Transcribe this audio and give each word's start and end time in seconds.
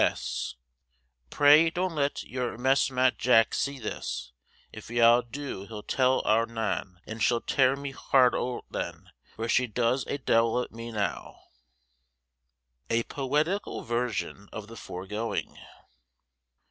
P.S. 0.01 0.55
Pray 1.29 1.69
dont 1.69 1.93
let 1.93 2.23
yowr 2.27 2.57
mesmat 2.57 3.19
Jack 3.19 3.53
se 3.53 3.77
this, 3.77 4.31
if 4.73 4.89
yow 4.89 5.21
do 5.21 5.67
hel 5.67 5.83
tel 5.83 6.23
owr 6.25 6.47
Nan, 6.47 6.99
and 7.05 7.21
shel 7.21 7.39
ter 7.39 7.75
mi 7.75 7.91
hart 7.91 8.33
owt 8.33 8.65
then, 8.71 9.11
for 9.35 9.47
shes 9.47 10.03
a 10.07 10.17
devil 10.17 10.59
at 10.63 10.71
me 10.71 10.91
now. 10.91 11.39
_A 12.89 13.07
Poetical 13.07 13.83
Version 13.83 14.49
of 14.51 14.65
the 14.65 14.75
foregoing. 14.75 15.55